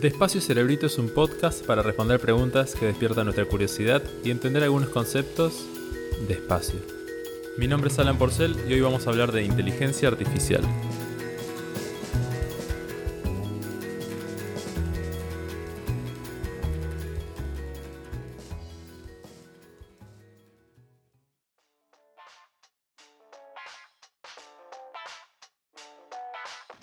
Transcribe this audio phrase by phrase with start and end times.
[0.00, 4.90] Despacio Cerebrito es un podcast para responder preguntas que despiertan nuestra curiosidad y entender algunos
[4.90, 5.66] conceptos
[6.28, 6.78] despacio.
[7.56, 10.62] Mi nombre es Alan Porcel y hoy vamos a hablar de inteligencia artificial.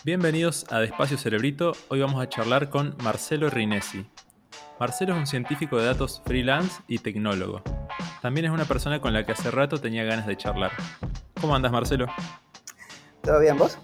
[0.06, 1.72] Bienvenidos a Despacio Cerebrito.
[1.88, 4.06] Hoy vamos a charlar con Marcelo Rinesi.
[4.80, 7.64] Marcelo es un científico de datos freelance y tecnólogo.
[8.22, 10.70] También es una persona con la que hace rato tenía ganas de charlar.
[11.42, 12.06] ¿Cómo andas, Marcelo?
[13.24, 13.80] ¿Todo bien, vos?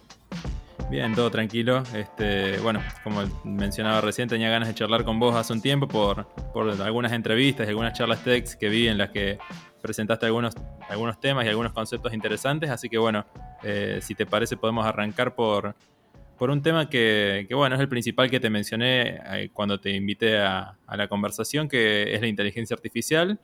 [0.92, 1.82] Bien, todo tranquilo.
[1.96, 6.28] Este, bueno, como mencionaba recién, tenía ganas de charlar con vos hace un tiempo por,
[6.54, 9.40] por algunas entrevistas y algunas charlas TEDx que vi en las que
[9.82, 10.54] presentaste algunos,
[10.88, 12.70] algunos temas y algunos conceptos interesantes.
[12.70, 13.26] Así que bueno,
[13.64, 15.74] eh, si te parece podemos arrancar por,
[16.42, 20.40] por un tema que, bueno, es el principal que te mencioné eh, cuando te invité
[20.40, 23.40] a, la conversación, que es la inteligencia artificial.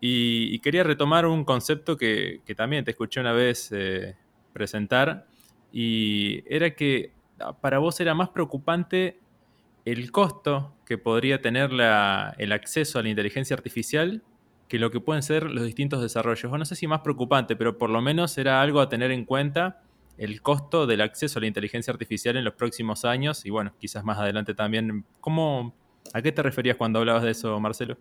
[0.00, 4.16] Y, quería retomar un concepto que, también te escuché una vez eh,
[4.52, 5.28] presentar,
[5.70, 9.20] y era que ah, para vos era más preocupante
[9.84, 14.24] el costo que podría tener el acceso a la inteligencia artificial
[14.66, 16.52] que lo que pueden ser los distintos desarrollos.
[16.52, 19.24] O no sé si más preocupante, pero por lo menos era algo a tener en
[19.24, 19.82] cuenta
[20.18, 24.04] el costo del acceso a la inteligencia artificial en los próximos años y bueno, quizás
[24.04, 25.04] más adelante también.
[25.20, 25.74] ¿Cómo,
[26.12, 27.96] ¿A qué te referías cuando hablabas de eso, Marcelo?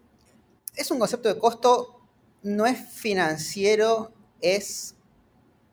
[0.76, 2.02] Es un concepto de costo,
[2.42, 4.96] no es financiero, es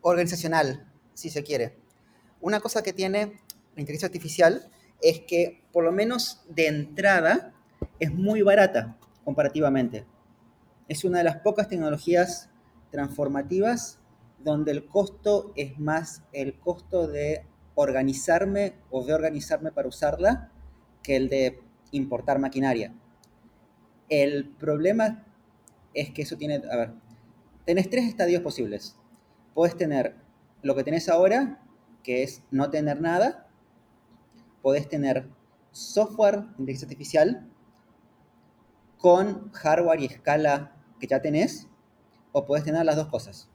[0.02, 1.78] organizacional, si se quiere.
[2.40, 3.40] Una cosa que tiene
[3.74, 4.68] la inteligencia artificial
[5.00, 7.54] es que por lo menos de entrada
[7.98, 10.04] es muy barata comparativamente.
[10.88, 12.50] Es una de las pocas tecnologías
[12.90, 13.98] transformativas
[14.44, 20.52] donde el costo es más el costo de organizarme o de organizarme para usarla
[21.02, 22.94] que el de importar maquinaria.
[24.08, 25.24] El problema
[25.94, 26.92] es que eso tiene, a ver,
[27.64, 28.96] tenés tres estadios posibles.
[29.54, 30.16] Puedes tener
[30.62, 31.60] lo que tenés ahora,
[32.02, 33.48] que es no tener nada.
[34.62, 35.28] Podés tener
[35.72, 37.50] software de inteligencia artificial
[38.98, 41.68] con hardware y escala que ya tenés,
[42.32, 43.50] o puedes tener las dos cosas.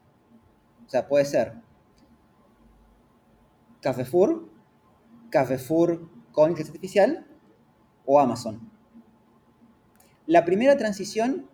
[0.90, 1.54] O sea, puede ser
[3.80, 4.50] Cafefur,
[5.30, 7.28] Cafefur con inteligencia artificial
[8.08, 8.72] o Amazon.
[10.26, 11.48] La primera transición,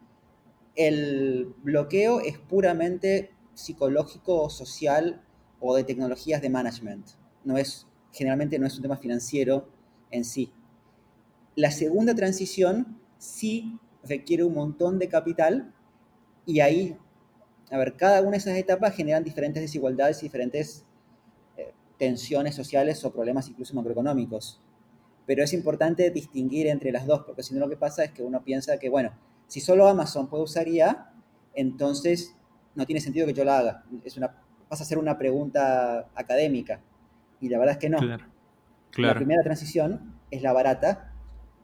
[0.78, 5.22] el bloqueo es puramente psicológico, social
[5.59, 7.06] o de tecnologías de management.
[7.44, 9.67] No es, generalmente no es un tema financiero
[10.12, 10.53] en sí.
[11.57, 15.73] La segunda transición sí requiere un montón de capital
[16.46, 16.97] y ahí
[17.71, 20.85] a ver, cada una de esas etapas generan diferentes desigualdades y diferentes
[21.57, 24.61] eh, tensiones sociales o problemas incluso macroeconómicos.
[25.25, 28.21] Pero es importante distinguir entre las dos, porque si no lo que pasa es que
[28.21, 29.11] uno piensa que, bueno,
[29.47, 31.11] si solo Amazon puede usar IA,
[31.55, 32.35] entonces
[32.75, 33.83] no tiene sentido que yo la haga.
[34.03, 34.35] Es una,
[34.69, 36.81] pasa a ser una pregunta académica.
[37.39, 37.97] Y la verdad es que no.
[37.97, 38.25] Claro.
[38.97, 41.13] La primera transición es la barata,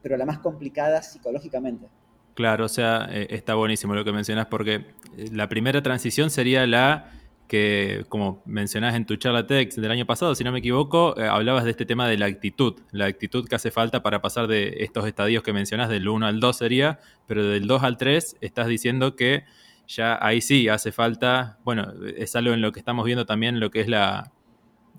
[0.01, 1.87] pero la más complicada psicológicamente.
[2.33, 4.85] Claro, o sea, eh, está buenísimo lo que mencionas porque
[5.17, 7.11] eh, la primera transición sería la
[7.47, 11.27] que, como mencionás en tu charla TEDx del año pasado, si no me equivoco, eh,
[11.27, 14.77] hablabas de este tema de la actitud, la actitud que hace falta para pasar de
[14.79, 18.67] estos estadios que mencionás, del 1 al 2 sería, pero del 2 al 3 estás
[18.67, 19.43] diciendo que
[19.85, 23.69] ya ahí sí hace falta, bueno, es algo en lo que estamos viendo también lo
[23.71, 24.31] que es la,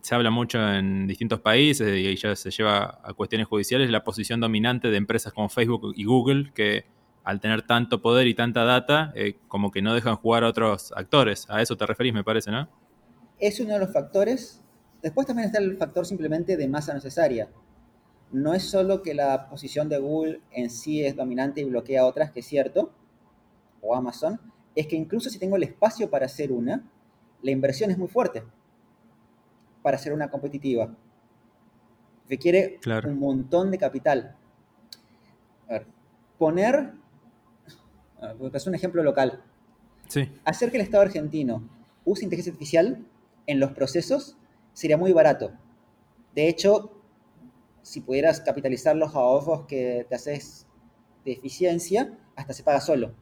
[0.02, 4.40] se habla mucho en distintos países y ya se lleva a cuestiones judiciales, la posición
[4.40, 6.84] dominante de empresas como Facebook y Google, que
[7.24, 10.92] al tener tanto poder y tanta data, eh, como que no dejan jugar a otros
[10.96, 11.46] actores.
[11.48, 12.68] A eso te referís, me parece, ¿no?
[13.38, 14.60] Es uno de los factores.
[15.02, 17.48] Después también está el factor simplemente de masa necesaria.
[18.32, 22.06] No es solo que la posición de Google en sí es dominante y bloquea a
[22.06, 22.92] otras, que es cierto,
[23.80, 24.40] o Amazon,
[24.74, 26.82] es que incluso si tengo el espacio para hacer una,
[27.42, 28.42] la inversión es muy fuerte
[29.82, 30.94] para hacer una competitiva.
[32.28, 34.36] Requiere un montón de capital.
[35.68, 35.86] A ver,
[36.38, 37.01] poner
[38.38, 39.42] voy a un ejemplo local.
[40.08, 40.30] Sí.
[40.44, 41.68] Hacer que el Estado argentino
[42.04, 43.06] use inteligencia artificial
[43.46, 44.36] en los procesos
[44.72, 45.52] sería muy barato.
[46.34, 47.02] De hecho,
[47.82, 50.66] si pudieras capitalizar los ahorros que te haces
[51.24, 53.14] de eficiencia, hasta se paga solo.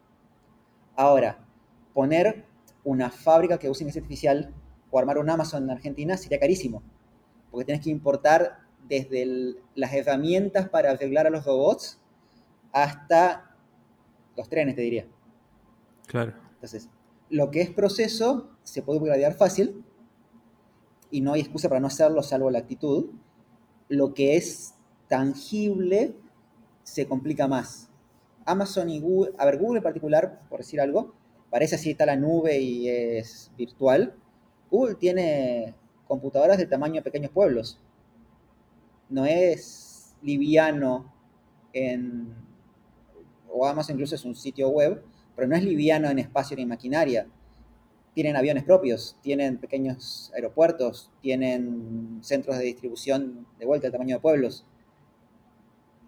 [0.97, 1.45] Ahora,
[1.93, 2.45] poner
[2.85, 4.55] una fábrica que use inteligencia artificial
[4.91, 6.83] o armar un Amazon en Argentina sería carísimo,
[7.51, 12.01] porque tienes que importar desde las herramientas para arreglar a los robots
[12.73, 13.50] hasta
[14.41, 15.07] los trenes, te diría.
[16.07, 16.33] Claro.
[16.55, 16.89] Entonces,
[17.29, 19.85] lo que es proceso se puede upgradear fácil
[21.11, 23.11] y no hay excusa para no hacerlo salvo la actitud.
[23.89, 24.75] Lo que es
[25.09, 26.15] tangible
[26.83, 27.89] se complica más.
[28.47, 31.15] Amazon y Google, a ver, Google en particular, por decir algo,
[31.51, 34.15] parece así está la nube y es virtual.
[34.71, 35.75] Google tiene
[36.09, 37.79] computadoras del tamaño de pequeños pueblos.
[39.09, 41.13] No es liviano
[41.73, 42.35] en,
[43.53, 45.03] o Amazon incluso es un sitio web,
[45.37, 47.27] pero no es liviano en espacio ni maquinaria.
[48.15, 54.21] Tienen aviones propios, tienen pequeños aeropuertos, tienen centros de distribución de vuelta del tamaño de
[54.21, 54.67] pueblos.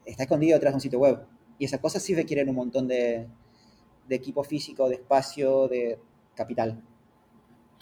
[0.05, 1.21] Está escondido detrás de un sitio web.
[1.59, 3.29] Y esas cosas sí requieren un montón de,
[4.11, 5.99] equipo físico, de espacio, de
[6.35, 6.83] capital.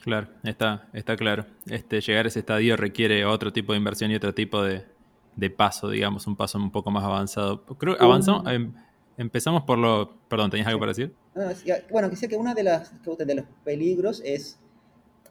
[0.02, 1.46] Claro, está, está claro.
[1.66, 4.84] Este, llegar a ese estadio requiere otro tipo de inversión y otro tipo de,
[5.56, 7.64] paso, digamos, un paso un poco más avanzado.
[7.64, 7.96] Creo
[8.48, 8.72] em,
[9.20, 10.18] empezamos por lo...
[10.28, 11.14] Perdón, ¿tenías algo para decir?
[11.90, 14.58] bueno, que que uno de, las, de los peligros es,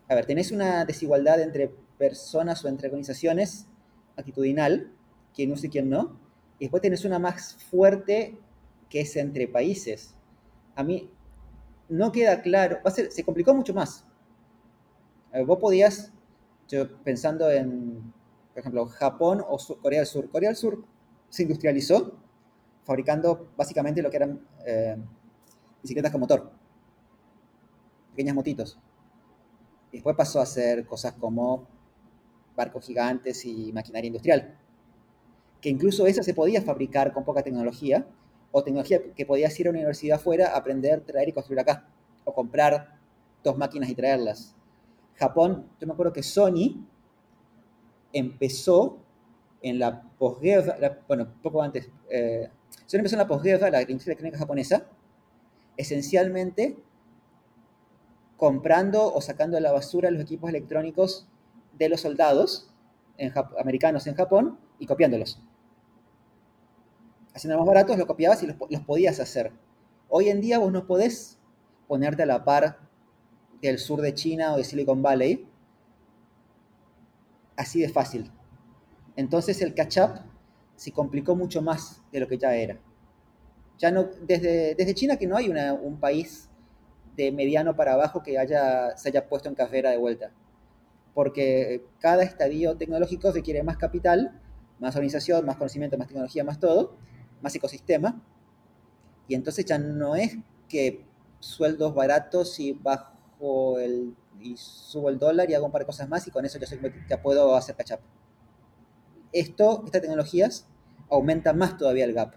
[0.07, 3.67] a ver, tenés una desigualdad entre personas o entre organizaciones
[4.15, 4.91] actitudinal,
[5.33, 6.19] quien usa y quien no,
[6.59, 8.37] y después tenés una más fuerte
[8.89, 10.15] que es entre países.
[10.75, 11.09] A mí
[11.87, 14.05] no queda claro, va a ser, se complicó mucho más.
[15.45, 16.11] vos podías,
[16.67, 18.13] yo pensando en,
[18.53, 20.29] por ejemplo, Japón o Corea del Sur.
[20.29, 20.83] Corea del Sur
[21.29, 22.19] se industrializó
[22.83, 24.97] fabricando básicamente lo que eran eh,
[25.81, 26.51] bicicletas con motor,
[28.11, 28.79] pequeñas motitos.
[29.91, 31.67] Y después pasó a hacer cosas como
[32.55, 34.59] barcos gigantes y maquinaria industrial
[35.61, 38.07] que incluso esa se podía fabricar con poca tecnología,
[38.51, 41.87] o tecnología que podías ir a una universidad afuera, aprender, traer y construir acá,
[42.23, 42.97] o comprar
[43.43, 44.55] dos máquinas y traerlas.
[45.15, 46.85] Japón, yo me acuerdo que Sony
[48.13, 48.97] empezó
[49.61, 52.49] en la posguerra, bueno, poco antes, eh,
[52.89, 54.87] Sony empezó en la posguerra, la industria electrónica japonesa,
[55.77, 56.75] esencialmente
[58.35, 61.27] comprando o sacando a la basura los equipos electrónicos
[61.77, 62.73] de los soldados
[63.59, 65.39] americanos en Japón y copiándolos
[67.33, 68.55] haciendo más baratos, lo copiabas y los,
[68.85, 69.51] podías hacer.
[70.09, 71.37] Hoy en día vos no podés
[71.87, 72.79] ponerte a la par
[73.61, 75.47] del sur de China o de Silicon Valley
[77.55, 78.31] así de fácil.
[79.15, 80.21] Entonces el catch-up
[80.79, 82.79] se complicó mucho más de lo que ya era.
[83.77, 86.49] Ya no, desde, desde China que no hay un país
[87.15, 90.31] de mediano para abajo que haya, se haya puesto en carrera de vuelta.
[91.13, 94.39] Porque cada estadio tecnológico requiere más capital,
[94.79, 96.95] más organización, más conocimiento, más tecnología, más todo
[97.41, 98.21] más ecosistema.
[99.27, 100.37] Y entonces ya no es
[100.67, 101.05] que
[101.39, 106.07] sueldos baratos y bajo el y subo el dólar y hago un par de cosas
[106.07, 106.67] más y con eso ya,
[107.09, 107.99] ya puedo hacer catch up.
[109.33, 110.65] Esto, estas tecnologías
[111.09, 112.35] aumentan más todavía el gap,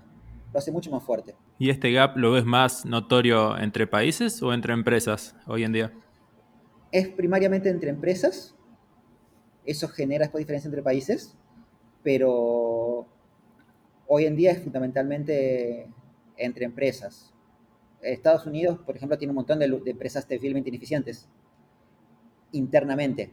[0.52, 1.34] lo hace mucho más fuerte.
[1.58, 5.92] ¿Y este gap lo ves más notorio entre países o entre empresas hoy en día?
[6.90, 8.54] Es primariamente entre empresas,
[9.64, 11.36] eso genera después diferencia entre países,
[12.02, 13.06] pero
[14.06, 15.88] hoy en día es fundamentalmente
[16.36, 17.32] entre empresas.
[18.02, 21.28] Estados Unidos, por ejemplo, tiene un montón de, empresas terriblemente ineficientes
[22.50, 23.30] internamente,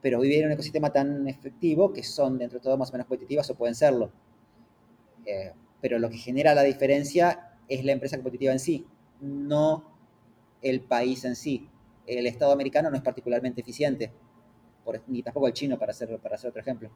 [0.00, 3.06] pero viven en un ecosistema tan efectivo que son dentro de todo más o menos
[3.06, 4.12] competitivas o pueden serlo.
[5.26, 8.86] Eh, pero lo que genera la diferencia es la empresa competitiva en sí,
[9.20, 9.84] no
[10.62, 11.68] el país en sí.
[12.06, 14.12] El Estado americano no es particularmente eficiente,
[15.08, 16.90] ni tampoco el chino, para hacer, para hacer otro ejemplo.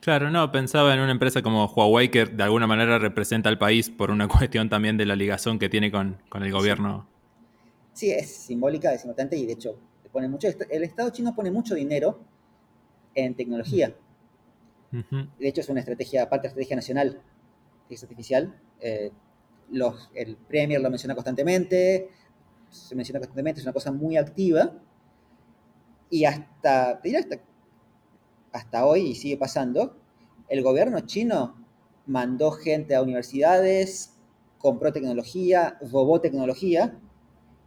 [0.00, 3.88] Claro, no, pensaba en una empresa como Huawei que de alguna manera representa al país
[3.88, 7.06] por una cuestión también de la ligación que tiene con, el gobierno.
[7.92, 8.10] Sí.
[8.10, 9.78] es simbólica, es importante y de hecho
[10.10, 12.20] pone mucho, el Estado chino pone mucho dinero
[13.14, 13.94] en tecnología.
[14.90, 17.22] De hecho es una estrategia, parte de la estrategia nacional,
[17.88, 18.58] es artificial.
[18.80, 19.10] Eh,
[19.70, 22.10] los, el Premier lo menciona constantemente,
[22.68, 24.72] se menciona constantemente, es una cosa muy activa.
[26.10, 27.40] Y hasta, hasta
[28.52, 29.96] hasta hoy, y sigue pasando,
[30.48, 31.56] el gobierno chino
[32.06, 34.14] mandó gente a universidades,
[34.58, 36.98] compró tecnología, robó tecnología,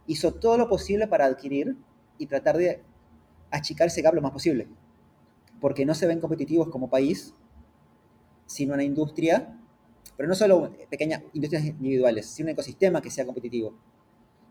[0.06, 1.76] hizo todo lo posible para adquirir
[2.18, 2.82] y tratar de
[3.50, 4.68] achicar ese gap lo más posible.
[5.60, 7.34] Porque no se ven competitivos como país,
[8.46, 9.55] sino una industria,
[10.16, 13.74] pero no solo pequeñas industrias individuales, sino un ecosistema que sea competitivo.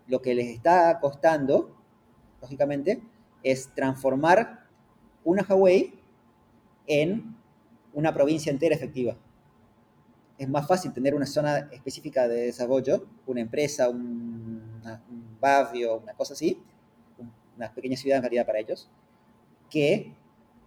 [0.07, 1.75] Lo que les está costando,
[2.41, 3.01] lógicamente,
[3.43, 4.67] es transformar
[5.23, 5.93] una Huawei
[6.87, 7.35] en
[7.93, 9.15] una provincia entera efectiva.
[10.37, 14.61] Es más fácil tener una zona específica de desarrollo, una empresa, un,
[15.39, 16.61] barrio, una cosa así,
[17.55, 18.89] una pequeña ciudad en realidad para ellos,
[19.69, 20.13] que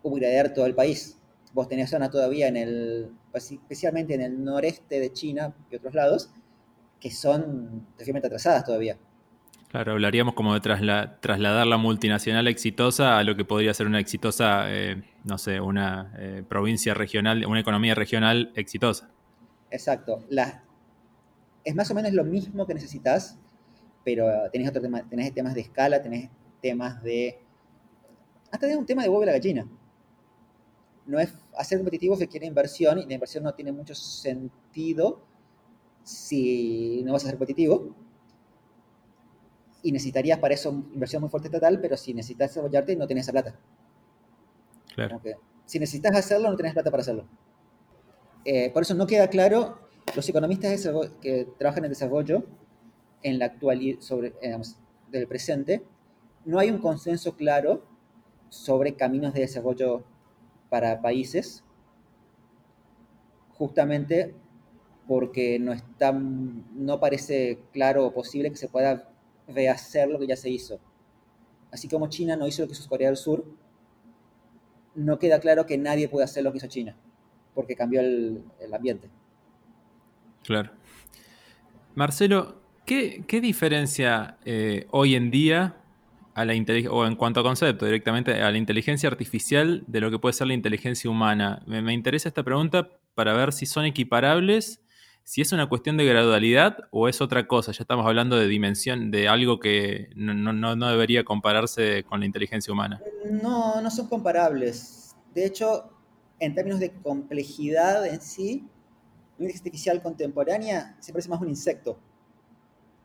[0.02, 1.17] upgradear todo el país.
[1.58, 6.30] Vos tenés zona todavía en el, especialmente en el noreste de China y otros lados,
[7.00, 8.96] que son terriblemente atrasadas todavía.
[9.66, 14.72] Claro, hablaríamos como de trasladar la multinacional exitosa a lo que podría ser una exitosa,
[14.72, 19.10] eh, no sé, una eh, provincia regional, una economía regional exitosa.
[19.72, 20.24] Exacto.
[21.64, 23.36] Es más o menos lo mismo que necesitas,
[24.04, 26.30] pero tenés, otro tema, tenés temas de escala, tenés
[26.62, 27.36] temas de...
[28.44, 29.66] Hasta tenés un tema de huevo y la gallina.
[31.08, 35.20] No es, hacer competitivo requiere inversión y la inversión no tiene mucho sentido
[36.04, 37.96] si no vas a ser competitivo.
[39.82, 43.32] Y necesitarías para eso inversión muy fuerte estatal, pero si necesitas desarrollarte no tienes esa
[43.32, 43.58] plata.
[44.94, 45.20] Claro.
[45.64, 47.26] si necesitas hacerlo, no tenés plata para hacerlo.
[48.44, 49.78] Eh, por eso no queda claro,
[50.14, 50.88] los economistas
[51.20, 52.44] que trabajan en desarrollo
[53.22, 54.34] en la actualidad, sobre,
[55.10, 55.84] del presente,
[56.44, 57.84] no hay un consenso claro
[58.48, 60.04] sobre caminos de desarrollo
[60.68, 61.64] para países,
[63.50, 64.34] justamente
[65.06, 69.08] porque no, está, no parece claro o posible que se pueda
[69.48, 70.78] rehacer lo que ya se hizo.
[71.70, 73.44] Así como China no hizo lo que hizo Corea del Sur,
[74.94, 76.96] no queda claro que nadie puede hacer lo que hizo China,
[77.54, 79.08] porque cambió el, ambiente.
[80.44, 80.70] Claro.
[81.94, 85.76] Marcelo, ¿qué, diferencia eh, hoy en día
[86.38, 86.54] a la
[86.90, 90.46] o en cuanto a concepto, directamente a la inteligencia artificial de lo que puede ser
[90.46, 91.64] la inteligencia humana?
[91.66, 94.80] Me, interesa esta pregunta para ver si son equiparables,
[95.24, 97.72] si es una cuestión de gradualidad o es otra cosa.
[97.72, 103.02] Ya estamos hablando de dimensión, de algo que no, debería compararse con la inteligencia humana.
[103.28, 105.16] No, no son comparables.
[105.34, 105.90] De hecho,
[106.38, 108.64] en términos de complejidad en sí,
[109.38, 111.98] la inteligencia artificial contemporánea se parece más a un insecto.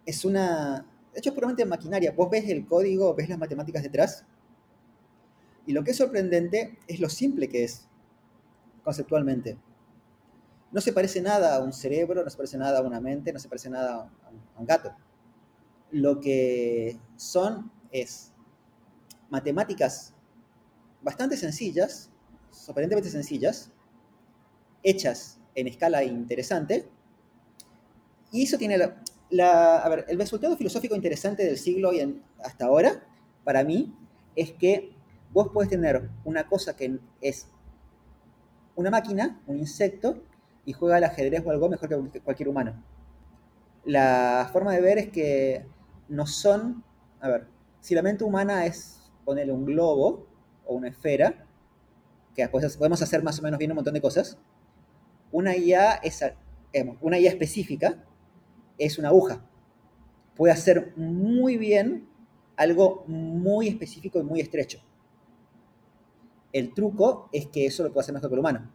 [0.05, 2.11] Es una, de hecho, es puramente maquinaria.
[2.11, 4.25] Vos ves el código, ves las matemáticas detrás.
[5.65, 7.87] Y lo que es sorprendente es lo simple que es,
[8.83, 9.57] conceptualmente.
[10.71, 13.39] No se parece nada a un cerebro, no se parece nada a una mente, no
[13.39, 14.11] se parece nada
[14.55, 14.95] a un gato.
[15.91, 18.33] Lo que son es
[19.29, 20.15] matemáticas
[21.03, 22.09] bastante sencillas,
[22.49, 23.71] sorprendentemente sencillas,
[24.81, 26.89] hechas en escala interesante,
[28.31, 29.03] y eso tiene la,
[29.41, 33.03] a ver, el resultado filosófico interesante del siglo y hasta ahora,
[33.43, 33.95] para mí,
[34.35, 34.95] es que
[35.31, 37.47] vos puedes tener una cosa que es
[38.75, 40.23] una máquina, un insecto,
[40.65, 42.83] y juega al ajedrez o algo mejor que cualquier humano.
[43.85, 45.65] La forma de ver es que
[46.07, 46.83] no son,
[47.19, 47.47] a ver,
[47.81, 50.27] si la mente humana es ponerle un globo
[50.65, 51.45] o una esfera,
[52.35, 54.37] que podemos hacer más o menos bien un montón de cosas,
[55.31, 56.23] una IA, es,
[57.01, 58.03] una IA específica
[58.77, 59.45] es una aguja.
[60.35, 62.07] Puede hacer muy bien
[62.55, 64.79] algo muy específico y muy estrecho.
[66.51, 68.71] El truco es que eso lo puede hacer mejor que el humano.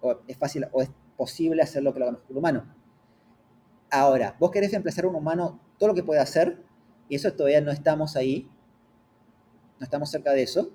[0.00, 2.74] O es fácil o es posible hacerlo que lo haga mejor que el humano.
[3.90, 6.62] Ahora, vos querés reemplazar a un humano todo lo que puede hacer,
[7.08, 8.46] y eso todavía no estamos ahí,
[9.78, 10.70] no estamos cerca de eso,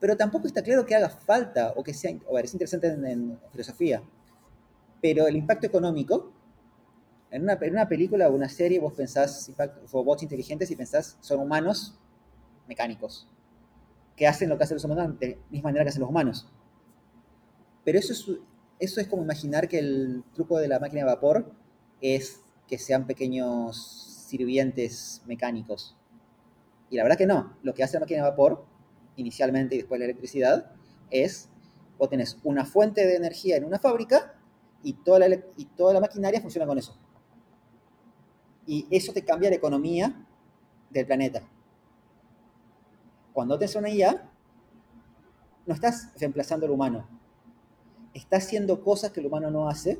[0.00, 4.02] pero tampoco está claro que haga falta o que sea, o es interesante en filosofía,
[5.00, 6.32] pero el impacto económico
[7.34, 9.50] en una, película o una serie vos pensás
[9.90, 11.98] robots inteligentes y pensás son humanos
[12.68, 13.28] mecánicos,
[14.14, 16.48] que hacen lo que hacen los humanos de la misma manera que hacen los humanos.
[17.84, 18.24] Pero eso es,
[18.78, 21.52] eso es como imaginar que el truco de la máquina de vapor
[22.00, 25.96] es que sean pequeños sirvientes mecánicos.
[26.88, 27.56] Y la verdad que no.
[27.64, 28.64] Lo que hace la máquina de vapor,
[29.16, 30.70] inicialmente y después la electricidad,
[31.10, 31.48] es,
[31.98, 34.36] vos tenés una fuente de energía en una fábrica
[34.84, 36.96] y toda la, y toda la maquinaria funciona con eso
[38.66, 40.14] y eso te cambia la economía
[40.90, 41.42] del planeta.
[43.32, 44.30] Cuando te una IA,
[45.66, 47.06] no estás reemplazando al humano.
[48.12, 49.98] Estás haciendo cosas que el humano no hace,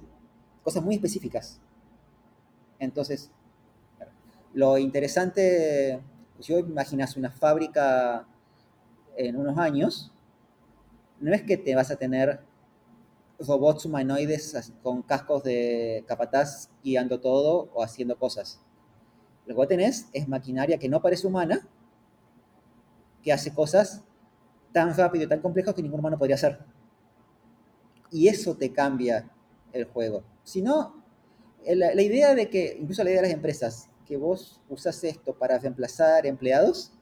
[0.62, 1.61] cosas muy específicas.
[2.78, 3.30] Entonces,
[4.52, 6.00] lo interesante,
[6.38, 8.26] si hoy imaginas una fábrica
[9.16, 10.12] en unos años,
[11.21, 12.40] no es que te vas a tener
[13.38, 18.61] robots humanoides con cascos de capataz guiando todo o haciendo cosas.
[19.47, 21.69] Lo que tenés es maquinaria que no parece humana,
[23.23, 24.03] que hace cosas
[24.73, 26.59] tan rápido y tan complejas que ningún humano podría hacer.
[28.11, 29.31] Y eso te cambia
[29.73, 30.23] el juego.
[30.43, 31.05] Si no,
[31.67, 35.59] la, idea de que, incluso la idea de las empresas, que vos usas esto para
[35.59, 36.93] reemplazar empleados,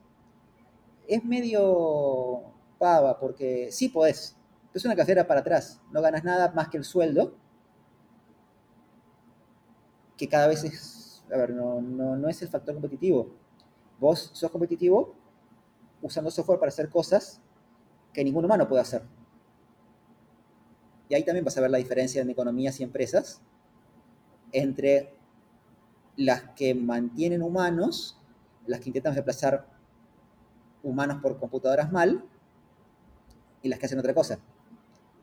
[1.07, 2.43] es medio
[2.79, 4.37] pava, porque sí podés,
[4.73, 7.35] es una carrera para atrás, no ganas nada más que el sueldo,
[10.17, 13.33] que cada vez es, a ver, no, no, es el factor competitivo.
[13.99, 15.15] Vos sos competitivo
[16.01, 17.41] usando software para hacer cosas
[18.13, 19.03] que ningún humano puede hacer.
[21.09, 23.41] Y ahí también vas a ver la diferencia en economías y empresas
[24.51, 25.13] entre
[26.15, 28.19] las que mantienen humanos,
[28.65, 29.67] las que intentan reemplazar
[30.83, 32.23] humanos por computadoras mal,
[33.61, 34.39] y las que hacen otra cosa.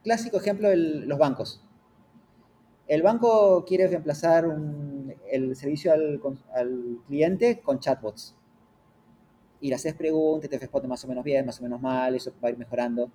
[0.02, 1.62] Clásico ejemplo, los bancos.
[2.88, 4.46] El banco quiere reemplazar
[5.30, 8.34] el servicio al, cliente con chatbots.
[9.60, 12.32] Y le haces preguntas, te responde más o menos bien, más o menos mal, eso
[12.42, 13.10] va a ir mejorando.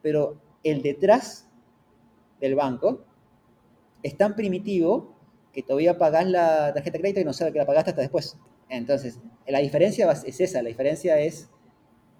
[0.00, 1.48] Pero el detrás
[2.40, 3.04] del banco
[4.02, 5.14] es tan primitivo
[5.52, 8.38] que todavía pagás la tarjeta de crédito y no sabes que la pagaste hasta después.
[8.68, 11.50] Entonces, la diferencia es esa, la diferencia es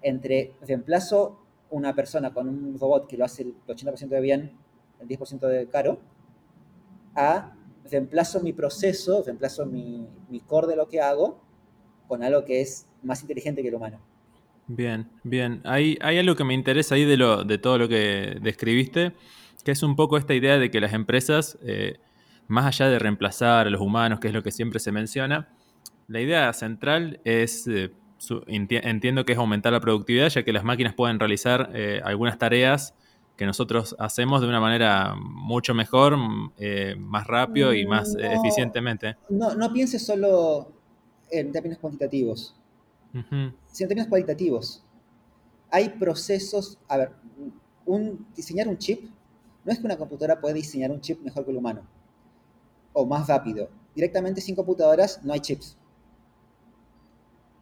[0.01, 1.40] entre reemplazo
[1.71, 4.51] una persona con un robot que lo hace el 80% de bien,
[4.99, 5.99] el 10% de caro,
[7.15, 7.53] a
[7.89, 11.41] reemplazo mi proceso, reemplazo mi, mi core de lo que hago
[12.07, 13.99] con algo que es más inteligente que el humano.
[14.67, 15.61] Bien, bien.
[15.63, 19.13] Hay, hay algo que me interesa ahí de, lo, de todo lo que describiste,
[19.63, 21.99] que es un poco esta idea de que las empresas, eh,
[22.47, 25.49] más allá de reemplazar a los humanos, que es lo que siempre se menciona,
[26.07, 27.91] la idea central es, eh,
[28.47, 32.93] entiendo que es aumentar la productividad, ya que las máquinas pueden realizar eh, algunas tareas
[33.35, 36.15] que nosotros hacemos de una manera mucho mejor,
[36.57, 39.15] eh, más rápido y más eficientemente.
[39.29, 40.71] No, no pienses solo
[41.31, 42.55] en términos cuantitativos,
[43.11, 44.83] sino en términos cualitativos.
[45.71, 47.13] Hay procesos, a ver,
[47.85, 49.09] un, diseñar un chip,
[49.63, 51.81] no es que una computadora pueda diseñar un chip mejor que el humano,
[52.93, 53.69] o más rápido.
[53.95, 55.77] Directamente sin computadoras no hay chips.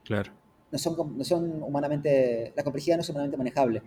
[0.04, 0.39] Claro.
[0.72, 3.82] No son, no son humanamente, la complejidad no es humanamente manejable.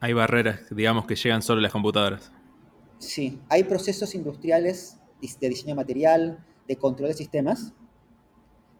[0.00, 2.32] Hay barreras, digamos, que llegan solo las computadoras.
[2.98, 7.72] Sí, hay procesos industriales de diseño material, de control de sistemas,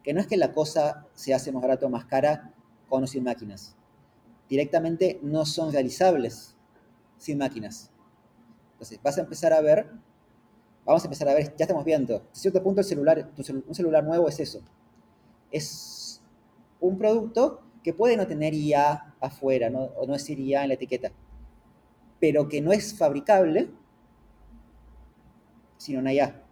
[0.02, 2.52] que no es que la cosa se hace más barato o más cara
[2.88, 3.76] con o sin máquinas.
[4.48, 6.56] Directamente no son realizables
[7.16, 7.90] sin máquinas.
[8.72, 9.90] Entonces, vas a empezar a ver,
[10.84, 13.30] vamos a empezar a ver, ya estamos viendo, a cierto punto el celular,
[13.66, 14.60] un celular nuevo es eso.
[15.50, 16.05] Es
[16.80, 21.12] un producto que puede no tener IA afuera, o no es IA en la etiqueta,
[22.20, 23.70] pero que no es fabricable
[25.78, 26.42] sino una IA.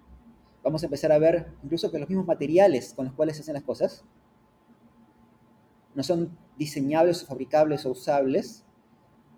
[0.62, 3.55] Vamos a empezar a ver incluso que los mismos materiales con los cuales se hacen
[3.55, 4.05] las cosas
[5.94, 8.64] no son diseñables o fabricables o usables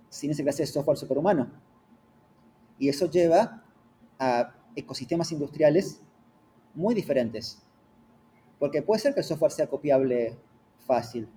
[0.08, 1.50] sin ese clase de software superhumano.
[2.78, 3.64] Y eso lleva
[4.18, 6.00] a ecosistemas industriales
[6.74, 7.62] muy diferentes.
[8.58, 10.38] Porque puede ser que el software sea copiable
[10.86, 11.28] fácil.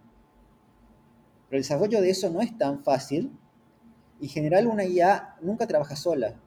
[1.50, 3.32] Pero el desarrollo de eso no es tan fácil
[4.20, 6.40] y en general una IA nunca trabaja sola.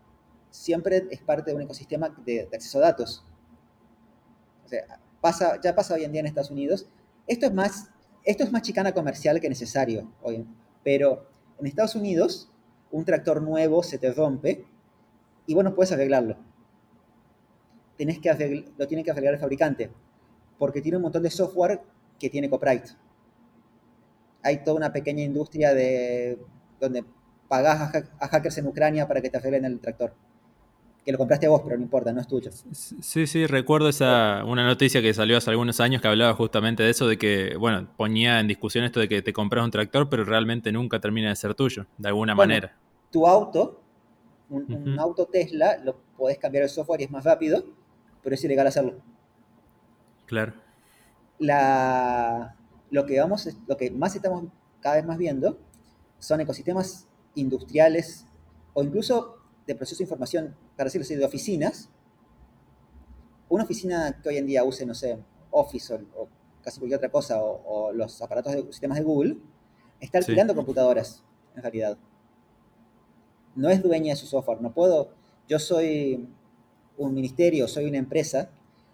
[0.51, 3.25] Siempre es parte de un ecosistema de, acceso a datos.
[4.65, 6.87] O sea, pasa, ya pasa hoy en día en Estados Unidos.
[7.27, 7.91] Esto es más,
[8.25, 10.13] esto es más chicana comercial que necesario.
[10.85, 11.27] Pero
[11.59, 12.51] en Estados Unidos,
[12.91, 14.65] un tractor nuevo se te rompe
[15.47, 16.37] y bueno, puedes arreglarlo.
[17.97, 18.05] Que
[18.77, 19.91] lo tiene que arreglar el fabricante
[20.63, 21.81] porque tiene un montón de software
[22.23, 22.87] que tiene copyright.
[24.45, 26.39] Hay toda una pequeña industria de
[26.81, 27.05] donde
[27.49, 30.15] pagás a, hackers en Ucrania para que te arreglen el tractor.
[31.05, 32.53] Que lo compraste vos, pero no importa, no es tuyo.
[32.53, 36.91] Sí, sí, recuerdo esa una noticia que salió hace algunos años que hablaba justamente de
[36.91, 40.23] eso, de que, bueno, ponía en discusión esto de que te compras un tractor, pero
[40.23, 42.77] realmente nunca termina de ser tuyo, de alguna manera.
[43.11, 43.83] Tu auto,
[44.49, 47.65] un, un, auto Tesla, lo podés cambiar el software y es más rápido,
[48.23, 48.95] pero es ilegal hacerlo.
[50.27, 50.55] Claro
[51.43, 54.45] lo, que vamos, lo que más estamos
[54.81, 55.59] cada vez más viendo
[56.19, 58.27] son ecosistemas industriales
[58.75, 61.91] o incluso de proceso de información, para decirlo así, de oficinas.
[63.49, 65.19] Una oficina que hoy en día use, no sé,
[65.51, 66.29] Office o,
[66.63, 69.39] casi cualquier otra cosa, o, los aparatos de sistemas de Google,
[70.01, 71.23] está alquilando computadoras,
[71.55, 71.99] en realidad.
[73.55, 74.63] No es dueña de su software.
[74.63, 75.11] No puedo,
[75.49, 76.29] yo soy
[76.97, 78.51] un ministerio, soy una empresa,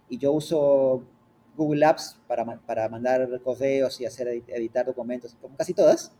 [0.08, 1.04] y yo uso
[1.58, 6.12] Google Apps para, para mandar correos y hacer editar documentos, como casi todas,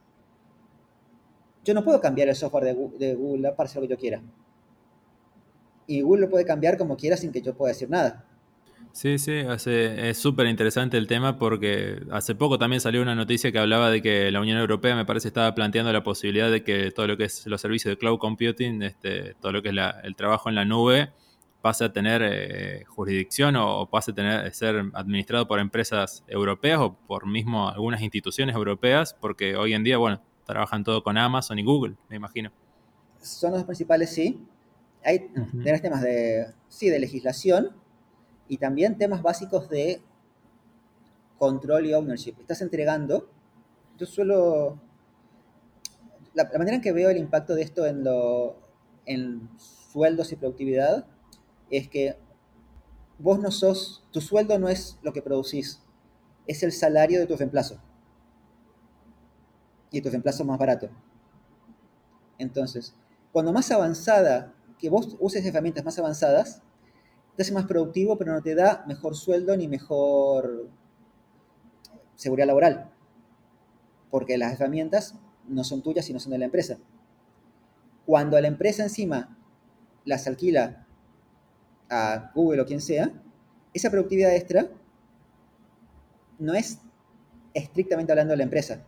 [1.64, 2.64] yo no puedo cambiar el software
[2.98, 4.20] de, Google Apps para hacer lo que yo quiera.
[5.86, 8.24] Y Google lo puede cambiar como quiera sin que yo pueda decir nada.
[8.92, 13.58] Sí, sí, es súper interesante el tema porque hace poco también salió una noticia que
[13.58, 17.06] hablaba de que la Unión Europea me parece estaba planteando la posibilidad de que todo
[17.06, 20.48] lo que es los servicios de cloud computing, este, todo lo que es el trabajo
[20.48, 21.12] en la nube,
[21.68, 26.94] pase a tener eh, jurisdicción o, pase a tener, ser administrado por empresas europeas o
[27.06, 31.64] por mismo algunas instituciones europeas, porque hoy en día, bueno, trabajan todo con Amazon y
[31.64, 32.50] Google, me imagino.
[33.20, 34.42] Son los principales, sí.
[35.04, 35.28] Hay
[35.82, 37.76] temas de, sí, de legislación
[38.48, 40.00] y también temas básicos de
[41.36, 42.36] control y ownership.
[42.40, 43.28] Estás entregando,
[43.98, 44.80] yo suelo,
[46.32, 48.56] la, manera en que veo el impacto de esto en, lo,
[49.04, 51.04] en sueldos y productividad
[51.70, 52.16] es que
[53.18, 55.82] vos no sos, tu sueldo no es lo que producís,
[56.46, 57.80] es el salario de tu reemplazo.
[59.90, 60.90] Y tu reemplazo más barato.
[62.38, 62.94] Entonces,
[63.32, 66.62] cuando más avanzada, que vos uses herramientas más avanzadas,
[67.36, 70.68] te hace más productivo, pero no te da mejor sueldo ni mejor
[72.16, 72.90] seguridad laboral.
[74.10, 75.14] Porque las herramientas
[75.46, 76.78] no son tuyas y no son de la empresa.
[78.06, 79.38] Cuando la empresa encima
[80.04, 80.87] las alquila
[81.90, 83.10] a Google o quien sea,
[83.72, 84.66] esa productividad extra
[86.38, 86.80] no es
[87.54, 88.84] estrictamente hablando de la empresa.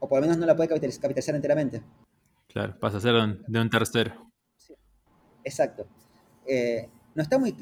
[0.00, 1.82] O por lo menos no la puede capitalizar enteramente.
[2.48, 3.14] Claro, pasa a ser
[3.46, 4.30] de un tercero.
[5.44, 5.86] Exacto.
[6.46, 7.54] Eh, no está muy...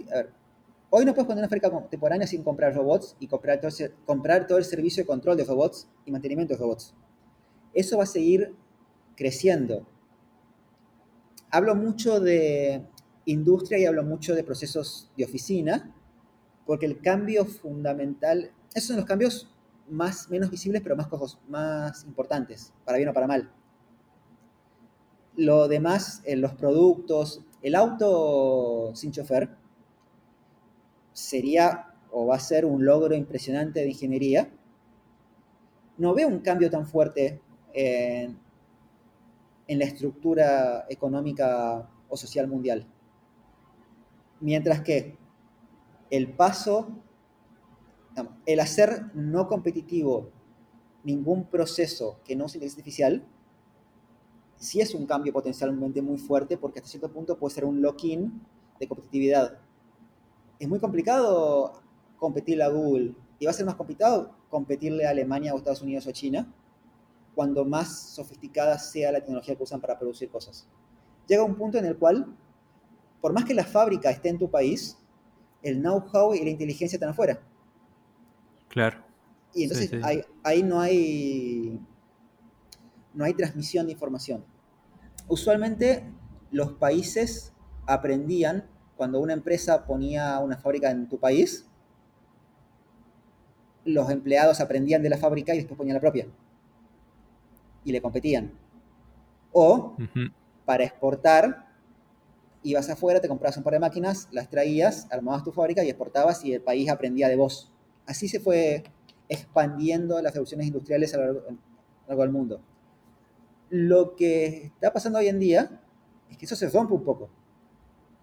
[0.90, 3.70] hoy no puedes poner una fábrica contemporánea sin comprar robots y comprar todo,
[4.04, 6.94] comprar todo el servicio de control de robots y mantenimiento de robots.
[7.74, 8.54] Eso va a seguir
[9.16, 9.86] creciendo.
[11.50, 12.86] Hablo mucho de
[13.26, 15.94] industria y hablo mucho de procesos de oficina,
[16.64, 19.52] porque el cambio fundamental, esos son los cambios
[19.88, 21.08] más, menos visibles, pero más,
[21.48, 23.50] más importantes, para bien o para mal.
[25.36, 29.50] Lo demás, en los productos, el auto sin chofer
[31.12, 34.50] sería o va a ser un logro impresionante de ingeniería.
[35.98, 37.40] No veo un cambio tan fuerte
[37.74, 38.38] en,
[39.66, 42.86] en la estructura económica o social mundial.
[44.40, 45.16] Mientras que
[46.11, 46.88] el paso,
[48.44, 50.31] el hacer no competitivo
[51.05, 53.25] ningún proceso que no sea artificial,
[54.57, 58.40] sí es un cambio potencialmente muy fuerte porque hasta cierto punto puede ser un lock-in
[58.79, 59.59] de competitividad.
[60.59, 61.83] Es muy complicado
[62.18, 66.07] competirle a Google y va a ser más complicado competirle a Alemania o Estados Unidos
[66.07, 66.53] o China
[67.35, 70.66] cuando más sofisticada sea la tecnología que usan para producir cosas.
[71.29, 72.35] Llega un punto en el cual,
[73.20, 74.98] por más que la fábrica esté en tu país,
[75.62, 77.40] el know-how y la inteligencia están afuera.
[78.68, 79.05] Claro.
[79.55, 79.90] Y entonces
[80.42, 81.81] Ahí, no hay
[83.14, 84.44] no hay transmisión de información.
[85.29, 86.05] Usualmente
[86.50, 87.55] los países
[87.87, 91.66] aprendían cuando una empresa ponía una fábrica en tu país,
[93.85, 96.26] los empleados aprendían de la fábrica y después ponían la propia.
[97.85, 98.52] Y le competían.
[99.52, 99.96] O
[100.64, 101.65] para exportar,
[102.70, 106.44] ibas afuera, te comprabas un par de máquinas, las traías, armabas tu fábrica y exportabas
[106.44, 107.70] y el país aprendía de vos.
[108.07, 108.83] Así se fue
[109.29, 111.42] expandiendo las revoluciones industriales a lo
[112.09, 112.61] largo del mundo.
[113.70, 115.81] Lo que está pasando hoy en día
[116.31, 117.29] es que eso se rompe un poco.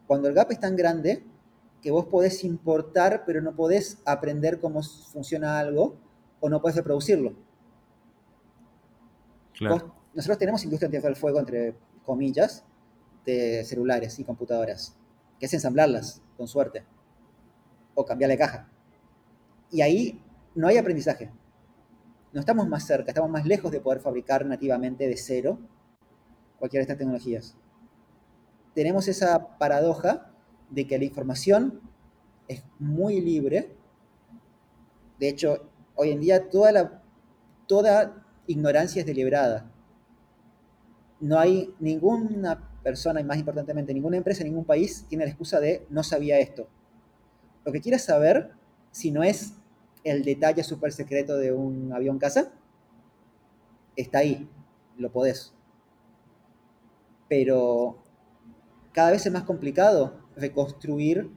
[0.08, 1.23] Cuando el gap es tan grande
[1.82, 5.95] que vos podés importar, pero no podés aprender cómo funciona algo
[6.39, 7.34] o no podés reproducirlo.
[10.13, 11.75] nosotros tenemos industria del fuego, entre
[12.06, 12.65] comillas,
[13.25, 14.95] de celulares y computadoras,
[15.39, 16.83] que es ensamblarlas, con suerte,
[17.95, 18.69] o cambiarle caja.
[19.71, 20.21] Y ahí
[20.55, 21.31] no hay aprendizaje
[22.33, 25.59] no estamos más cerca, estamos más lejos de poder fabricar nativamente de cero
[26.57, 27.55] cualquiera de estas tecnologías.
[28.73, 30.31] Tenemos esa paradoja
[30.71, 31.79] de que la información
[32.47, 33.75] es muy libre.
[35.19, 37.03] De hecho, hoy en día toda, la,
[37.67, 39.71] toda ignorancia es deliberada.
[41.19, 45.85] No hay ninguna persona, y más importantemente, ninguna empresa, ningún país tiene la excusa de
[45.89, 46.67] no sabía esto.
[47.65, 48.51] Lo que quieras saber,
[48.91, 49.53] si no es
[50.03, 52.51] el detalle súper secreto de un avión casa,
[53.95, 54.49] está ahí,
[54.97, 55.53] lo podés.
[57.29, 58.03] Pero
[58.91, 61.31] cada vez es más complicado reconstruir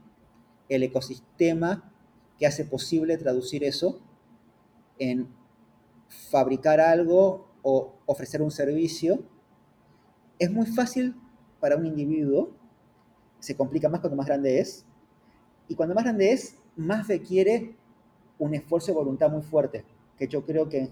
[0.69, 1.93] el ecosistema
[2.39, 4.01] que hace posible traducir eso
[4.99, 5.29] en
[6.09, 9.23] fabricar algo o ofrecer un servicio.
[10.39, 11.15] Es muy fácil
[11.67, 12.53] para un individuo,
[13.41, 14.85] se complica más cuando más grande es,
[15.67, 17.75] y cuando más grande es, más requiere
[18.39, 19.85] un esfuerzo de voluntad muy fuerte,
[20.17, 20.91] que yo creo que en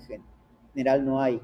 [0.75, 1.41] general no hay.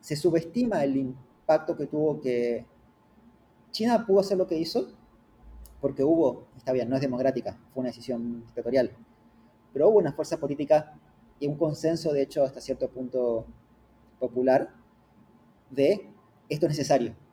[0.00, 2.64] Se subestima el impacto que tuvo que
[3.72, 4.86] China pudo hacer lo que hizo
[5.80, 8.92] porque hubo, está bien, no es democrática, fue una decisión dictatorial,
[9.72, 10.96] pero hubo una fuerza política
[11.40, 13.46] y un consenso, de hecho, hasta cierto punto
[14.20, 14.70] popular,
[15.70, 16.08] de
[16.48, 17.25] esto es necesario.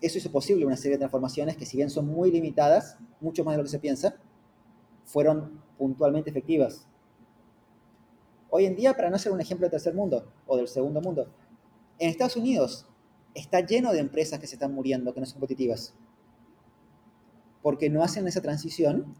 [0.00, 3.54] Eso hizo posible una serie de transformaciones que si bien son muy limitadas, mucho más
[3.54, 4.16] de lo que se piensa,
[5.04, 6.86] fueron puntualmente efectivas.
[8.50, 11.28] Hoy en día, para no ser un ejemplo del tercer mundo o del segundo mundo,
[11.98, 12.86] en Estados Unidos
[13.34, 15.94] está lleno de empresas que se están muriendo, que no son competitivas,
[17.62, 19.14] porque no hacen esa transición,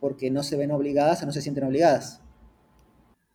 [0.00, 2.22] porque no se ven obligadas o no se sienten obligadas.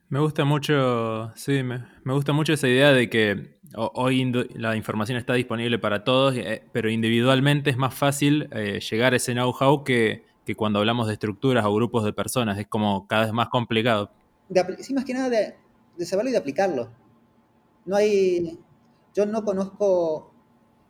[0.10, 5.34] Me gusta mucho, sí, me, gusta mucho esa idea de que hoy la información está
[5.34, 10.26] disponible para todos, eh, pero individualmente es más fácil eh, llegar a ese know-how que,
[10.46, 12.58] que cuando hablamos de estructuras o grupos de personas.
[12.58, 14.12] Es como cada vez más complicado.
[14.80, 15.56] sí, más que nada de,
[15.98, 16.92] de saberlo y de aplicarlo.
[17.86, 18.60] No hay.
[19.14, 20.34] Yo no conozco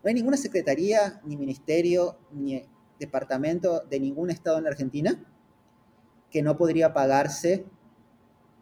[0.04, 2.64] No hay ninguna secretaría, ni ministerio, ni
[3.00, 5.20] departamento de ningún estado en la Argentina
[6.30, 7.66] que no podría pagarse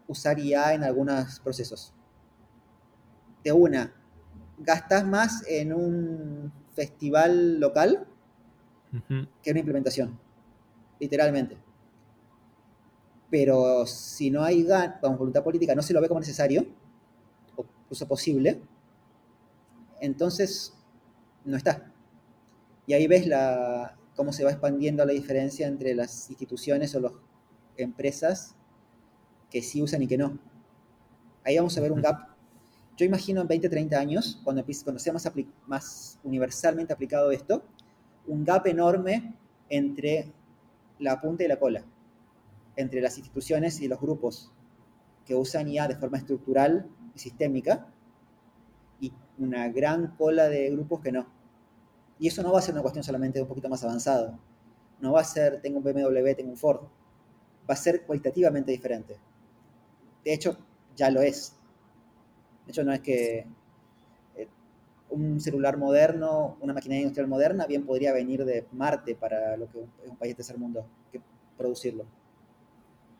[0.08, 1.94] usar IA en algunos procesos.
[3.44, 3.94] De una,
[4.60, 8.06] gastas más en un festival local
[8.90, 10.18] que en una implementación,
[10.98, 11.56] literalmente.
[13.30, 14.66] Pero si no hay
[15.00, 16.66] con voluntad política, no se lo ve como necesario,
[17.56, 18.60] o incluso posible,
[20.00, 20.74] entonces
[21.44, 21.92] no está.
[22.86, 27.12] Y ahí ves la, cómo se va expandiendo la diferencia entre las instituciones o las
[27.76, 28.56] empresas
[29.50, 30.38] que sí usan y que no.
[31.44, 32.29] Ahí vamos a ver un gap.
[33.00, 35.26] Yo imagino en 20, 30 años, cuando, cuando sea más,
[35.66, 37.62] más universalmente aplicado esto,
[38.26, 39.32] un gap enorme
[39.70, 40.30] entre
[40.98, 41.82] la punta y la cola,
[42.76, 44.52] entre las instituciones y los grupos
[45.24, 47.86] que usan IA de forma estructural y sistémica,
[49.00, 51.26] y una gran cola de grupos que no.
[52.18, 54.38] Y eso no va a ser una cuestión solamente de un poquito más avanzado.
[55.00, 56.82] No va a ser, tengo un BMW, tengo un Ford.
[57.62, 59.16] Va a ser cualitativamente diferente.
[60.22, 60.58] De hecho,
[60.94, 61.56] ya lo es.
[62.70, 63.46] De hecho, no es que
[64.36, 64.48] eh,
[65.08, 69.80] un celular moderno, una máquina industrial moderna, bien podría venir de Marte para lo que
[69.80, 71.20] es un país de tercer mundo, que
[71.58, 72.06] producirlo.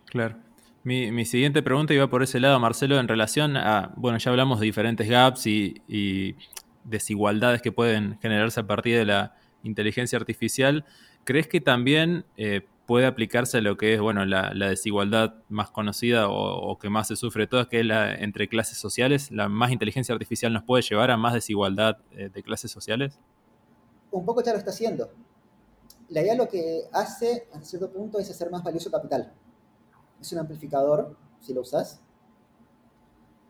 [0.06, 0.36] Claro.
[0.84, 4.66] Mi, siguiente pregunta iba por ese lado, Marcelo, en relación a, bueno, ya hablamos de
[4.66, 6.36] diferentes gaps y,
[6.84, 9.34] desigualdades que pueden generarse a partir de la
[9.64, 10.84] inteligencia artificial.
[11.24, 16.28] ¿Crees que también eh, puede aplicarse a lo que es, bueno, la, desigualdad más conocida
[16.28, 19.30] o, que más se sufre todas, que es la entre clases sociales?
[19.30, 23.20] ¿La más inteligencia artificial nos puede llevar a más desigualdad eh, de clases sociales?
[24.10, 25.08] Un poco ya lo está haciendo.
[26.08, 29.32] La idea lo que hace, a cierto punto, es hacer más valioso capital
[30.20, 32.00] es un amplificador, si lo usas,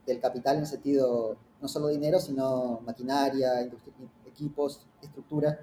[0.05, 3.63] del capital en el sentido no solo dinero, sino maquinaria,
[4.27, 5.59] equipos, estructura.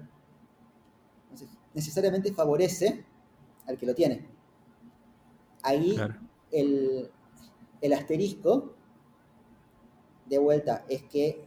[1.74, 3.04] necesariamente favorece
[3.68, 4.26] al que lo tiene.
[5.62, 5.96] Ahí
[6.50, 7.10] el,
[7.80, 8.74] el, asterisco,
[10.26, 11.46] de vuelta, es que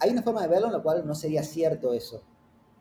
[0.00, 2.22] hay una forma de verlo en la cual no sería cierto eso.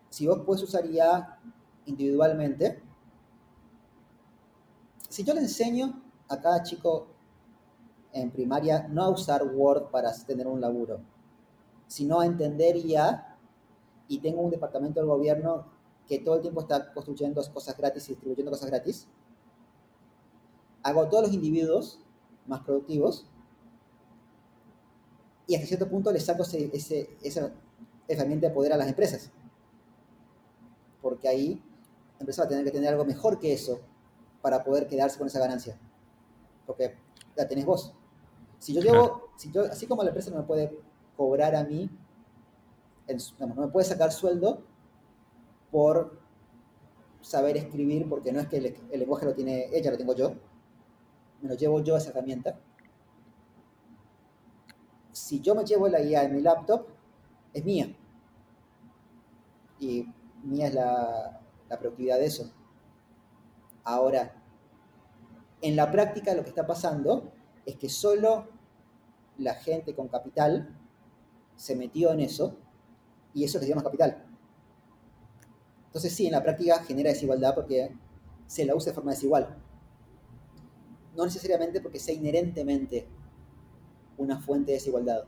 [0.09, 1.39] Si vos puedes usar IA
[1.85, 2.81] individualmente,
[5.09, 7.07] si yo le enseño a cada chico
[8.13, 11.01] en primaria no a usar Word para tener un laburo,
[11.87, 13.37] sino a entender IA
[14.07, 15.72] y tengo un departamento del gobierno
[16.07, 19.07] que todo el tiempo está construyendo cosas gratis y distribuyendo cosas gratis,
[20.83, 21.99] hago a todos los individuos
[22.45, 23.25] más productivos
[25.47, 27.51] y hasta cierto punto le saco esa
[28.07, 29.31] herramienta de poder a las empresas.
[31.01, 31.61] Porque ahí
[32.19, 33.81] empieza a tener que tener algo mejor que eso
[34.41, 35.77] para poder quedarse con esa ganancia.
[36.65, 36.95] Porque
[37.35, 37.93] la tenés vos.
[38.59, 40.79] Si yo llevo, si yo, así como la empresa no me puede
[41.17, 41.89] cobrar a mí,
[43.39, 44.63] no me puede sacar sueldo
[45.73, 46.19] por
[47.21, 50.35] saber escribir, porque no es que el, lenguaje lo tiene ella, lo tengo yo.
[51.41, 52.59] Me lo llevo yo esa herramienta.
[55.11, 56.85] Si yo me llevo la IA en mi laptop,
[57.53, 57.91] es mía.
[59.79, 60.05] Y
[60.43, 62.53] mía es la, la productividad de eso.
[63.83, 64.43] Ahora,
[65.61, 67.31] en la práctica lo que está pasando
[67.65, 68.47] es que solo
[69.39, 70.77] la gente con capital
[71.55, 72.59] se metió en eso
[73.33, 74.32] y eso les dio más capital.
[75.93, 77.91] Entonces sí, en la práctica genera desigualdad porque
[78.47, 79.55] se la usa de forma desigual.
[81.15, 83.07] No necesariamente porque sea inherentemente
[84.17, 85.25] una fuente de desigualdad.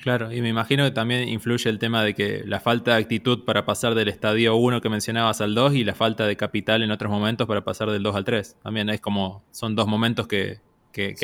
[0.00, 3.44] Claro, y me imagino que también influye el tema de que la falta de actitud
[3.44, 6.92] para pasar del estadio 1 que mencionabas al 2 y la falta de capital en
[6.92, 8.56] otros momentos para pasar del 2 al 3.
[8.62, 10.60] También es como, son dos momentos que,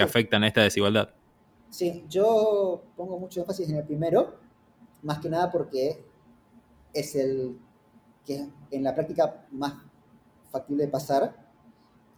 [0.03, 1.11] afectan a esta desigualdad.
[1.69, 4.41] Sí, yo pongo mucho énfasis en el primero,
[5.03, 6.05] más que nada porque
[6.93, 7.57] es el
[8.25, 9.75] que en la práctica más
[10.51, 11.35] factible de pasar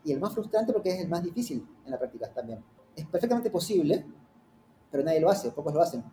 [0.04, 2.62] y el más frustrante porque es el más difícil en la práctica también.
[2.96, 4.04] Es perfectamente posible,
[4.90, 6.04] pero nadie lo hace, pocos lo hacen.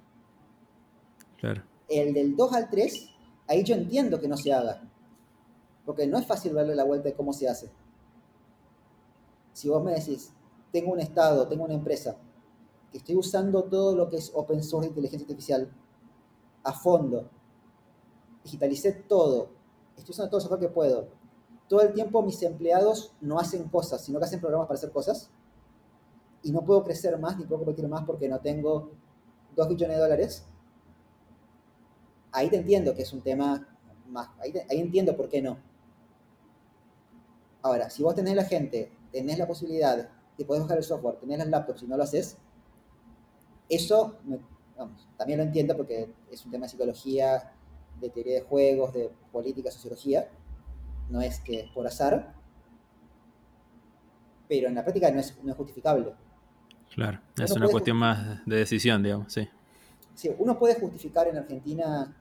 [1.88, 3.10] El del 2 al 3,
[3.48, 4.82] ahí yo entiendo que no se haga.
[5.86, 7.72] Porque no es fácil darle la vuelta de cómo se hace.
[9.54, 10.32] Si vos me decís,
[10.72, 12.18] tengo un estado, tengo una empresa,
[12.92, 15.72] que estoy usando todo lo que es open source de inteligencia artificial
[16.64, 17.30] a fondo,
[18.44, 19.52] digitalicé todo,
[20.00, 21.08] estoy usando todo el software que puedo,
[21.68, 25.30] todo el tiempo mis empleados no hacen cosas, sino que hacen programas para hacer cosas,
[26.42, 28.92] y no puedo crecer más ni puedo competir más porque no tengo
[29.56, 30.46] 2 billones de dólares,
[32.32, 33.68] ahí te entiendo que es un tema
[34.08, 35.58] más, ahí, entiendo por qué no.
[37.62, 41.40] Ahora, si vos tenés la gente, tenés la posibilidad de poder bajar el software, tenés
[41.40, 42.38] las laptops y no lo haces,
[43.68, 44.16] eso
[45.18, 47.54] también lo entiendo porque es un tema de psicología
[48.00, 50.30] de teoría de juegos, de política, sociología.
[51.10, 52.34] No es que es por azar,
[54.48, 56.14] pero en la práctica no es, no es justificable.
[56.94, 59.48] Claro, es una cuestión más de decisión, digamos, sí.
[60.16, 62.14] Sí, uno puede justificar en Argentina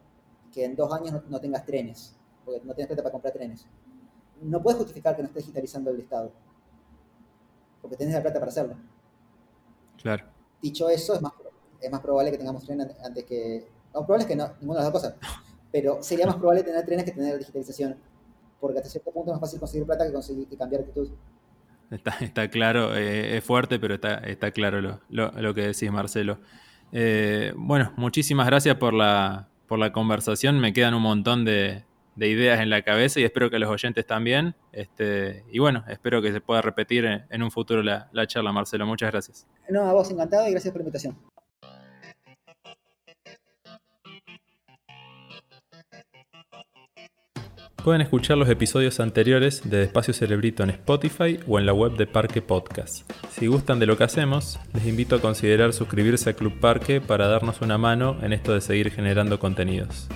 [0.52, 2.14] que en dos años no, tengas trenes,
[2.44, 3.66] porque no tienes plata para comprar trenes.
[4.42, 6.30] No puedes justificar que no estés digitalizando el Estado,
[7.80, 8.76] porque tienes la plata para hacerlo.
[10.00, 10.26] Claro.
[10.62, 11.32] Dicho eso, es más,
[11.80, 13.68] es más probable que tengamos trenes antes que...
[13.94, 15.16] Lo probable es que no, ninguna de las dos cosas.
[15.70, 17.96] Pero sería más probable tener trenes que tener digitalización,
[18.60, 21.10] porque hasta cierto punto es más fácil conseguir plata que, conseguir, que cambiar actitud.
[21.90, 26.38] Está, está claro, eh, es fuerte, pero está, está claro lo, lo, que decís, Marcelo.
[26.92, 30.58] Eh, bueno, muchísimas gracias por la, por la conversación.
[30.60, 31.84] Me quedan un montón de,
[32.16, 34.54] de, ideas en la cabeza y espero que los oyentes también.
[34.72, 38.52] Este, y bueno, espero que se pueda repetir en, en un futuro la, la charla,
[38.52, 38.86] Marcelo.
[38.86, 39.46] Muchas gracias.
[39.68, 41.16] No, a vos encantado y gracias por la invitación.
[47.88, 52.06] Pueden escuchar los episodios anteriores de Espacio Cerebrito en Spotify o en la web de
[52.06, 53.10] Parque Podcast.
[53.30, 57.28] Si gustan de lo que hacemos, les invito a considerar suscribirse a Club Parque para
[57.28, 60.06] darnos una mano en esto de seguir generando contenidos.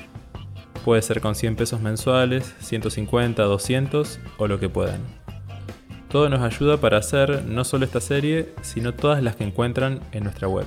[0.84, 5.00] Puede ser con 100 pesos mensuales, 150, 200 o lo que puedan.
[6.10, 10.24] Todo nos ayuda para hacer no solo esta serie, sino todas las que encuentran en
[10.24, 10.66] nuestra web.